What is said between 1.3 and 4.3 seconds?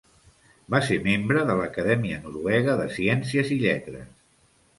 de l'Acadèmia Noruega de Ciències i Lletres.